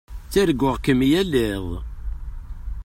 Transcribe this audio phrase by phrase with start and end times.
[0.25, 1.67] Ttarguɣ-kem yal iḍ.